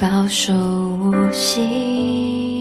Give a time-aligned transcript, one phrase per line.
[0.00, 2.59] 保守无心，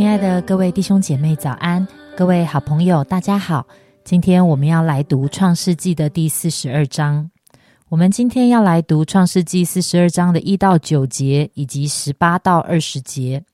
[0.00, 1.86] 亲爱的各位弟兄姐妹，早安！
[2.16, 3.66] 各位好朋友，大家好。
[4.02, 7.30] 今天我们要来读《创世纪》的第四十二章。
[7.90, 13.44] 我们今天要来读《创世纪》四十二章的一到九节，以及十八到二十节。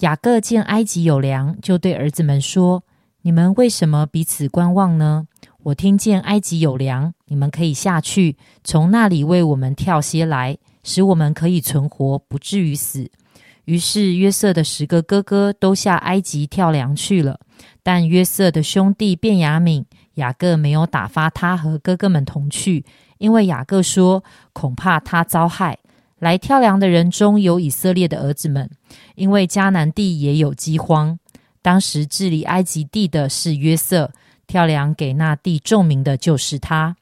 [0.00, 2.82] 雅各见埃及有粮，就对儿子们说
[3.22, 5.28] ：“你们为什么彼此观望呢？
[5.62, 13.08] 我听见埃及有粮，你们可以下去，从那里为我们跳些来，使我们可以存活，不至于死。”
[13.66, 17.38] 于是约瑟的十个哥哥都下埃及跳粮去了，
[17.82, 22.84] 但约瑟的兄弟便雅悯、雅各没有打发他和哥哥们同去，
[23.18, 25.78] 因为雅各说恐怕他遭害。
[26.18, 28.70] 来跳粮的人中有以色列的儿子们，
[29.16, 31.18] 因为迦南地也有饥荒。
[31.60, 34.12] 当时治理埃及地的是约瑟，
[34.46, 36.96] 跳粮给那地众民的就是他。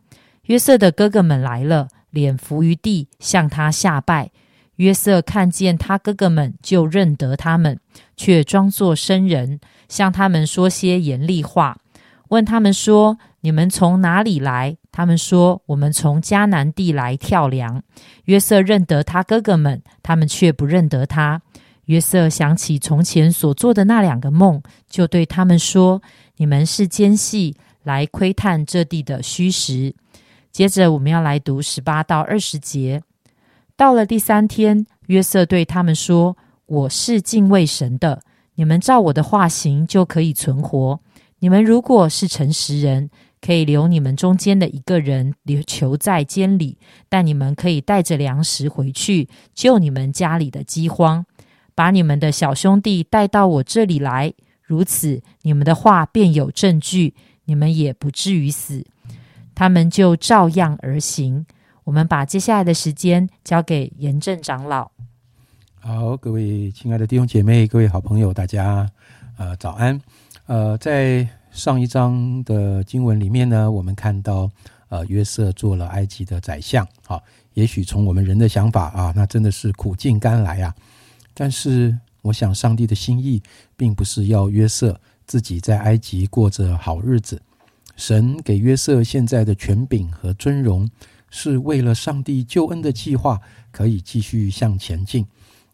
[0.46, 4.30] 约瑟的哥哥们来了，脸伏于地，向他下拜。
[4.76, 7.78] 约瑟看见他哥哥们，就认得他们，
[8.16, 11.78] 却装作生人，向他们说些严厉话，
[12.28, 17.82] 问他们说：“你们从哪里来？”他们说：“我们从迦南地来跳粮。”
[18.26, 21.42] 约瑟认得他哥哥们，他们却不认得他。
[21.86, 26.00] 约瑟想起从前所做的那两个梦，就对他们说
[26.38, 29.94] ：“你们是奸细，来窥探这地的虚实。”
[30.50, 33.02] 接着，我们要来读十八到二十节。
[33.76, 36.36] 到了第三天，约瑟对他们说
[36.66, 38.22] ：“我是敬畏神的，
[38.54, 41.00] 你们照我的话行，就可以存活。
[41.40, 51.26] 你们如果是诚实人，可以留你们中间的一个人留囚在监里，但你们可以带着粮食回去，救你们家里的饥荒，
[51.74, 54.32] 把你们的小兄弟带到我这里来。
[54.62, 57.14] 如此，你们的话便有证据，
[57.46, 58.86] 你们也不至于死。
[59.52, 61.44] 他们就照样而行。”
[61.84, 64.90] 我们把接下来的时间交给严正长老。
[65.80, 68.90] 好，各位亲爱的弟兄姐妹，各位好朋友，大家
[69.36, 70.00] 呃早安。
[70.46, 74.50] 呃，在上一章的经文里面呢，我们看到
[74.88, 76.88] 呃约瑟做了埃及的宰相。
[77.06, 77.22] 好，
[77.52, 80.74] 也许从我们人的想法啊，那真的是苦尽甘来啊。
[81.34, 83.42] 但是我想，上帝的心意
[83.76, 87.42] 并不是要约瑟自己在埃及过着好日子。
[87.94, 90.88] 神给约瑟现在的权柄和尊荣。
[91.36, 93.40] 是为了上帝救恩的计划
[93.72, 95.26] 可以继续向前进。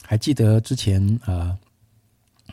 [0.02, 1.56] 还记得之前呃，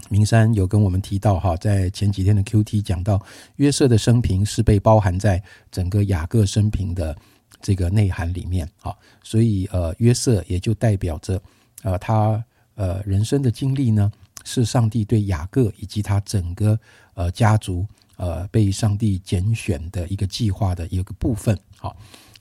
[0.09, 3.25] 明山有跟我们提到哈，在前几天的 Q T 讲到
[3.55, 5.41] 约瑟的生平是被包含在
[5.71, 7.15] 整个雅各生平的
[7.61, 8.93] 这个内涵里面啊，
[9.23, 11.41] 所以呃，约瑟也就代表着
[11.83, 12.43] 呃他
[12.75, 14.11] 呃人生的经历呢，
[14.43, 16.77] 是上帝对雅各以及他整个
[17.13, 17.87] 呃家族
[18.17, 21.95] 呃被上帝拣选的一个计划的一个部分好。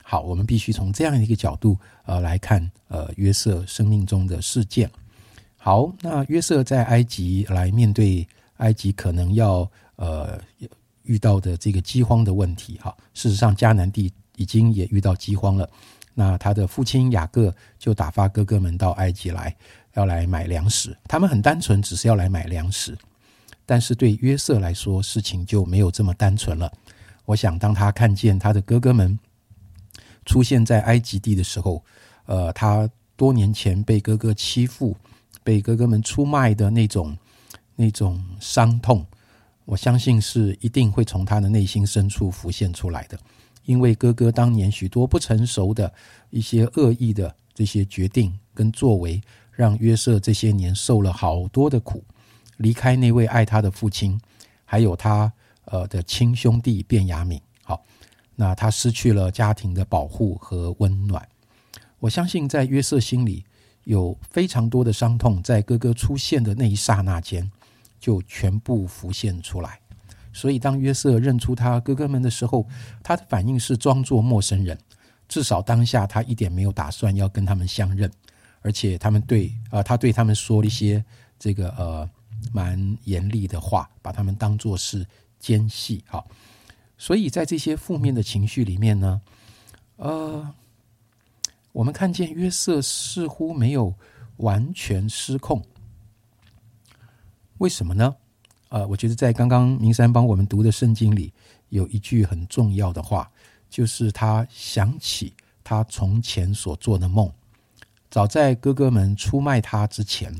[0.09, 4.89] 好，我们必须从这样一个角度呃来看呃约瑟生命中的事件。
[5.57, 8.25] 好，那约瑟在埃及来面对
[8.55, 10.39] 埃及可能要呃
[11.03, 12.95] 遇到的这个饥荒的问题哈。
[13.13, 15.69] 事实上，迦南地已经也遇到饥荒了。
[16.13, 19.53] 那他的父亲雅各就打发哥哥们到埃及来，
[19.95, 20.95] 要来买粮食。
[21.09, 22.97] 他们很单纯，只是要来买粮食。
[23.65, 26.71] 但是对约瑟来说，事情就没有这么单纯了。
[27.25, 29.19] 我想，当他看见他的哥哥们。
[30.27, 31.83] 出现在埃及地的时候，
[32.25, 34.95] 呃，他多年前被哥哥欺负、
[35.43, 37.17] 被哥哥们出卖的那种、
[37.75, 39.03] 那种伤痛，
[39.65, 43.17] 我相信是一定会从他的内心深处浮现出来的。
[43.65, 45.91] 因为哥哥当年许多不成熟的
[46.29, 49.21] 一些恶意的这些决定跟作为，
[49.51, 52.03] 让约瑟这些年受了好多的苦，
[52.57, 54.19] 离开那位爱他的父亲，
[54.63, 55.31] 还有他
[55.65, 57.41] 呃的亲兄弟卞雅敏。
[57.63, 57.83] 好
[58.39, 61.27] 那他失去了家庭的保护和温暖，
[61.97, 63.43] 我相信在约瑟心里
[63.85, 67.51] 有非常多的伤痛，在哥哥出现的那一刹那间
[67.99, 69.79] 就全部浮现出来。
[70.31, 72.63] 所以当约瑟认出他哥哥们的时候，
[73.01, 74.77] 他的反应是装作陌生人，
[75.27, 78.11] 至少当下他一点没有打算要跟他们相认，
[78.61, 81.03] 而且他们对啊，他对他们说了一些
[81.39, 82.07] 这个呃
[82.53, 85.03] 蛮严厉的话，把他们当作是
[85.39, 86.23] 奸细，啊。
[86.97, 89.21] 所以在这些负面的情绪里面呢，
[89.97, 90.53] 呃，
[91.71, 93.93] 我们看见约瑟似乎没有
[94.37, 95.63] 完全失控，
[97.59, 98.15] 为什么呢？
[98.69, 101.31] 呃，我觉得在刚刚明山帮我们读的圣经里，
[101.69, 103.31] 有一句很重要的话，
[103.69, 105.33] 就是他想起
[105.63, 107.31] 他从前所做的梦。
[108.09, 110.35] 早在哥哥们出卖他之前，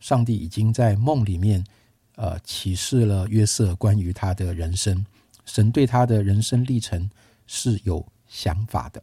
[0.00, 1.64] 上帝已经在梦里面，
[2.16, 5.06] 呃，启示了约瑟关于他的人生。
[5.48, 7.10] 神对他的人生历程
[7.46, 9.02] 是有想法的，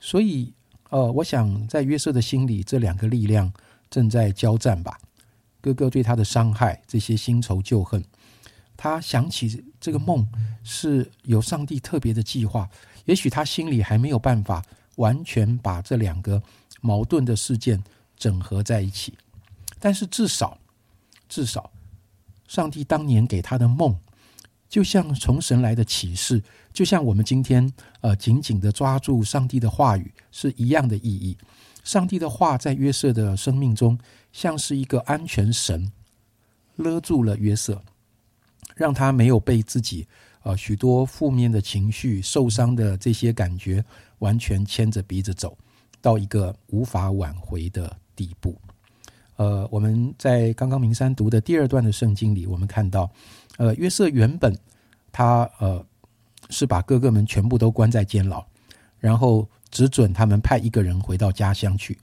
[0.00, 0.50] 所以，
[0.88, 3.52] 呃，我想在约瑟的心里，这两个力量
[3.90, 4.98] 正在交战吧。
[5.60, 8.02] 哥哥对他的伤害，这些新仇旧恨，
[8.78, 10.26] 他想起这个梦
[10.64, 12.68] 是有上帝特别的计划。
[13.04, 14.64] 也许他心里还没有办法
[14.96, 16.42] 完全把这两个
[16.80, 17.84] 矛盾的事件
[18.16, 19.12] 整合在一起，
[19.78, 20.56] 但是至少，
[21.28, 21.70] 至少，
[22.48, 23.94] 上帝当年给他的梦，
[24.72, 26.42] 就像从神来的启示，
[26.72, 27.70] 就像我们今天
[28.00, 31.36] 呃紧紧的抓住上帝的话语是一样的意义。
[31.84, 33.98] 上帝的话在约瑟的生命中。
[34.32, 35.92] 像是一个安全绳，
[36.76, 37.82] 勒住了约瑟，
[38.74, 40.06] 让他没有被自己
[40.42, 43.84] 呃许多负面的情绪、受伤的这些感觉
[44.20, 45.54] 完全牵着鼻子走，
[46.00, 48.56] 到一个无法挽回的地步。
[49.36, 53.10] 呃，我们在刚刚明山读的第二段的圣经里，我们看到，
[53.58, 54.56] 呃，约瑟原本
[55.10, 55.84] 他呃
[56.50, 58.44] 是把哥哥们全部都关在监牢，
[58.98, 61.98] 然后只准他们派一个人回到家乡去，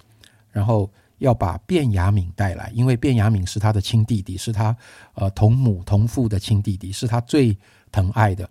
[0.52, 0.90] 然后。
[1.20, 4.74] 要把卞雅敏带来，因为卞雅敏是他的亲弟弟，是他
[5.16, 7.54] 呃同母同父的亲弟弟，是他最
[7.92, 8.50] 疼爱的，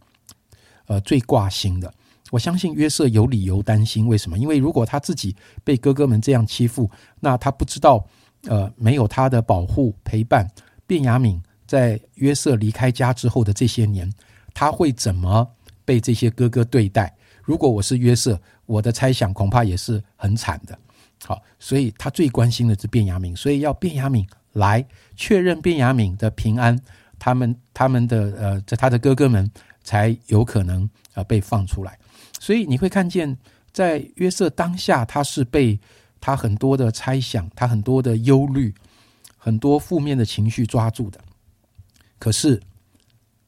[0.85, 1.91] 呃最挂心的。
[2.31, 4.37] 我相信约瑟有理由担心，为什么？
[4.37, 5.35] 因为如果他自己
[5.65, 6.91] 被哥哥们这样欺负，
[7.21, 8.05] 那他不知道，
[8.43, 10.47] 呃没有他的保护陪伴，
[10.87, 14.11] 卞雅敏在约瑟离开家之后的这些年，
[14.55, 15.47] 他会怎么
[15.85, 17.15] 被这些哥哥对待？
[17.45, 20.77] 如果我是约瑟，我的猜想恐怕也是很惨的。
[21.25, 24.85] 好，所以他最关心的是卞雅敏，所以要卞雅敏来
[25.15, 26.81] 确认卞雅敏的平安，
[27.19, 29.51] 他们他们的呃，在他的哥哥们
[29.85, 31.99] 才有可能呃被放出来。
[32.41, 33.37] 所以你会看见，
[33.73, 35.79] 在约瑟当下，他是被
[36.21, 38.73] 他很多的猜想，他很多的忧虑，
[39.37, 41.21] 很多负面的情绪抓住的。
[42.19, 42.61] 可是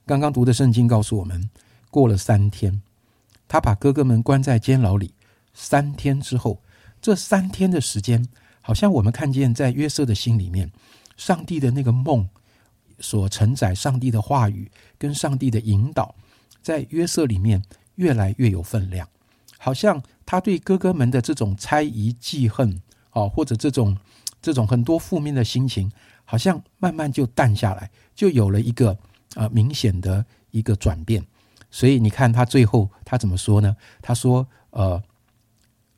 [0.06, 1.50] 刚刚读的圣经告诉我们，
[1.90, 2.82] 过了三天，
[3.48, 5.14] 他把哥哥们关在监牢里，
[5.52, 6.62] 三天之后。
[7.02, 8.28] 这三天的时间，
[8.60, 10.70] 好像我们看见在约瑟的心里面，
[11.16, 12.28] 上帝的那个梦
[12.98, 16.14] 所承载上帝的话语跟上帝的引导，
[16.60, 17.62] 在约瑟里面
[17.94, 19.08] 越来越有分量。
[19.56, 22.82] 好像他对哥哥们的这种猜疑、记恨，
[23.12, 23.96] 哦，或者这种
[24.42, 25.90] 这种很多负面的心情，
[26.30, 28.96] 好像慢慢就淡下来，就有了一个
[29.34, 31.20] 啊明显的一个转变。
[31.72, 33.76] 所以你看他最后他怎么说呢？
[34.00, 35.02] 他说：“呃，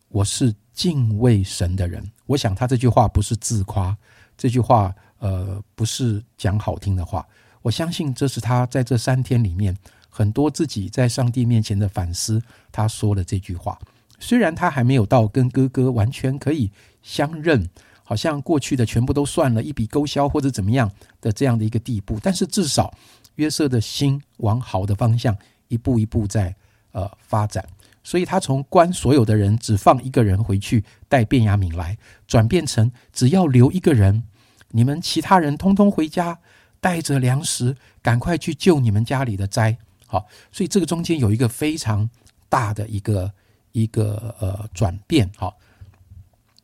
[0.08, 3.94] 我是。”敬畏神的人，我想他这句话不是自夸，
[4.38, 7.28] 这句话呃不是讲好听的话。
[7.60, 9.76] 我相信这是他在这三天里面
[10.08, 12.42] 很多自己在上帝面前的反思。
[12.72, 13.78] 他说了这句话，
[14.18, 16.70] 虽然他还没有到跟哥哥完全可以
[17.02, 17.68] 相认，
[18.04, 20.90] 好像过去的全部都算了一笔勾销或者怎么样
[21.20, 22.92] 的这样的一个地步，但是至少
[23.36, 25.36] 约瑟的心往好的方向
[25.68, 26.54] 一步一步在
[26.92, 27.64] 呃发展。
[28.04, 34.24] 所以他从关所有的人，只放一个人回去带卞雅敏来，转变成只要留一个人，
[34.70, 36.36] 你们其他人通通回家，
[36.80, 39.78] 带着粮食，赶快去救你们家里的灾。
[40.08, 42.10] 好，所以这个中间有一个非常
[42.48, 43.32] 大的一个
[43.70, 45.30] 一个呃转变。
[45.36, 45.56] 好，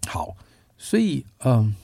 [0.08, 0.36] 好，
[0.78, 1.74] 所以嗯，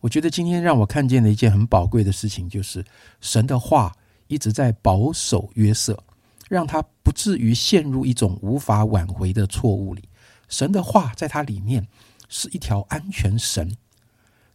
[0.00, 2.84] 我觉得今天让我看见的一件很宝贵的事情，就是
[3.22, 6.02] 神的话一直在保守约瑟。
[6.48, 10.02] 让他不至于陷入一种无法挽回的错误里。
[10.50, 11.88] 神的话在他里面
[12.28, 13.74] 是一条安全绳，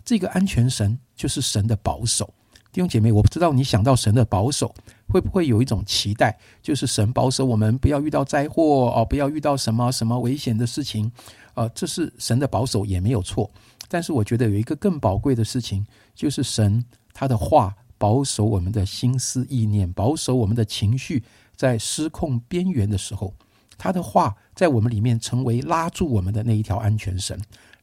[0.05, 2.31] 这个安全绳就是神的保守。
[2.71, 4.75] 弟兄姐妹，我不知道你想到神的保守，
[5.07, 11.11] 会不会有一种期待，就是神保守我们不要遇到灾祸哦，不要遇到什么什么危险的事情。
[11.57, 13.49] 呃，这是神的保守也没有错。
[13.89, 15.83] 但是我觉得有一个更宝贵的事情，
[16.13, 21.23] 就是神他的话保守我们的心思意念，保守我们的情绪。
[21.55, 23.33] 在失控边缘的时候，
[23.75, 27.35] 他的话在我们里面成为拉住我们的那一条安全绳，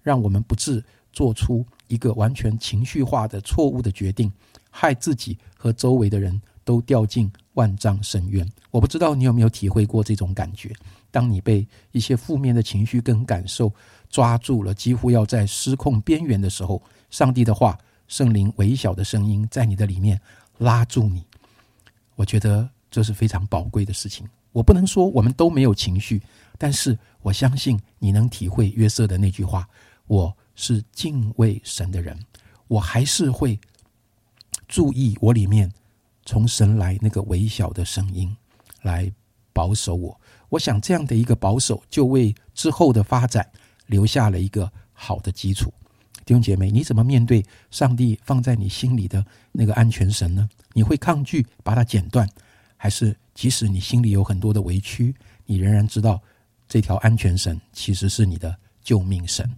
[0.05, 4.33] 让我们不致做出一个完全情绪化的错误的决定，
[4.71, 8.49] 害自己和周围的人都掉进万丈深渊。
[8.71, 10.73] 我不知道你有没有体会过这种感觉？
[11.15, 13.73] 当你被一些负面的情绪跟感受
[14.11, 17.79] 抓住了，几乎要在失控边缘的时候，上帝的话、
[18.09, 20.21] 圣灵微小的声音在你的里面
[20.59, 21.25] 拉住你。
[22.17, 22.69] 我觉得。
[22.95, 24.25] 这是非常宝贵的事情。
[24.53, 26.23] 我不能说我们都没有情绪，
[26.57, 29.69] 但是我相信你能体会约瑟的那句话
[30.07, 32.17] ：“我是敬畏神的人，
[32.69, 33.59] 我还是会
[34.69, 35.69] 注意我里面
[36.25, 38.37] 从神来那个微小的声音，
[38.83, 39.13] 来
[39.53, 40.21] 保守我。
[40.49, 43.49] 我想这样的一个保守，就为之后的发展
[43.87, 45.73] 留下了一个好的基础。
[46.25, 50.49] 弟兄姐妹，你怎么面对上帝放在你心里的那个安全绳呢？
[50.73, 52.29] 你会抗拒把它剪断，
[52.77, 56.23] 还是即使你心里有很多的委屈，你仍然知道
[56.67, 59.49] 这条安全绳其实是你的救命绳？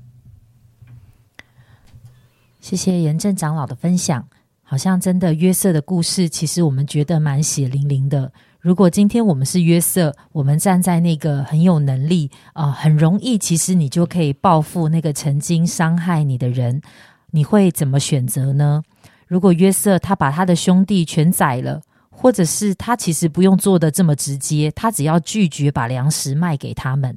[2.61, 4.27] 谢谢严正长老的分享。
[4.69, 8.33] 好像真的约瑟的故事，其实我们觉得蛮血淋淋的。
[8.67, 16.83] 如果今天我们是约瑟，我们站在那个很有能力啊，很容易，其实你就可以报复那个曾经伤害你的人，
[17.31, 18.83] 你会怎么选择呢？
[19.29, 21.81] 如果约瑟他把他的兄弟全宰了。
[22.19, 27.15] 或者是他其实不用做的这么直接，他只要拒绝把粮食卖给他们，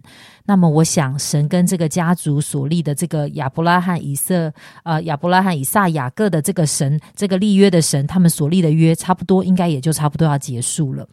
[0.50, 4.52] 那么我想神跟这个家族所立的这个亚伯拉罕、以色
[4.84, 11.08] 呃亚伯拉罕、以撒、雅各的这个神，这个立约的神，他们所立的约，差不多应该也就差不多要结束了。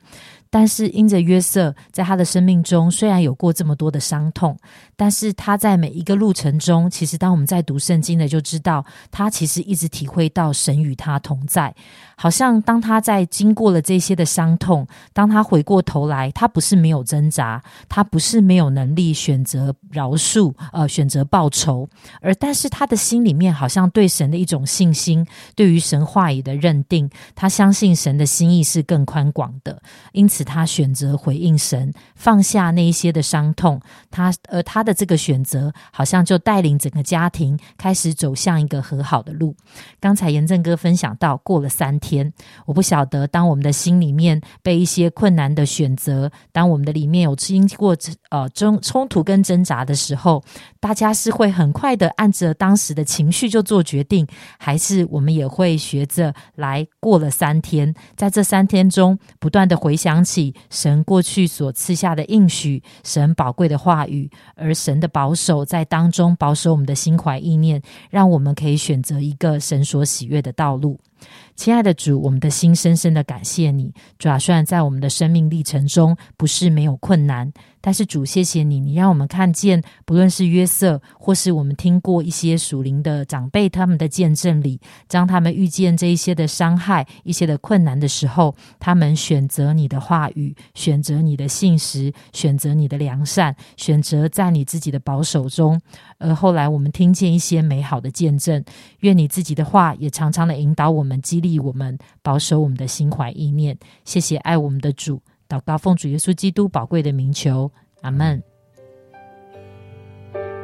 [0.48, 4.56] 但是因着约瑟在他的生命中，虽然有过这么多的伤痛，
[4.94, 11.74] 但是他在每一个路程中，其实当我们在读圣经的就知道，他其实一直体会到神与他同在。
[12.16, 21.88] 好像当他在经过了这些的伤痛，当他回过头来，他不是没有挣扎，他不是没有能力选择饶恕，呃，选择报仇，
[22.20, 33.80] 而但是他的心里面好像对神的一种信心，对于神话语的认定，他相信神的心意是更宽广的，因此他选择回应神，放下那一些的伤痛，
[34.10, 39.54] 他而他的这个选择，好像就带领整个家庭开始走向一个和好的路。
[39.98, 42.06] 刚才严正哥分享到，过了三天。
[42.06, 42.32] 天，
[42.66, 47.96] 我不晓得，当我们的心里面被一些困难的选择，当我们的里面有经过
[48.30, 50.42] 呃争冲突跟挣扎的时候，
[50.80, 54.26] 大家是会很快的按着当时的情绪就做决定，
[54.58, 67.80] 还是我们也会学着来过了三天，在这三天中不断的回想起神过去所赐下的应许，神宝贵的话语，而神的保守在当中保守我们的心怀意念，
[68.10, 70.98] 让我们可以选择一个神所喜悦的道路。
[71.54, 73.92] 亲爱的主，我们的心深深的感谢你。
[74.18, 77.52] 主啊，虽然在我们的生命历程中不是没有困难。
[77.80, 95.80] 但是主，谢谢你，你让我们看见，不论是约瑟，或是我们听过一些属灵的长辈他们的见证里，当他们遇见这一些的伤害、一些的困难的时候，他们选择你的话语，选择你的信实，选择你的良善，选择在你自己的保守中。
[96.18, 98.64] 而后来我们听见一些美好的见证，
[99.00, 107.70] 愿你自己的话也常常的引导我们，激励我们保守我们的心怀意念，谢谢爱我们的主，祷告奉主耶稣基督宝贵的名求，
[108.02, 108.42] 阿门。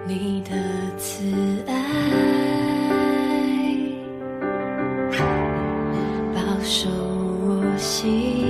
[0.06, 0.50] 你的
[0.98, 1.72] 慈爱
[6.34, 8.41] 保守我心。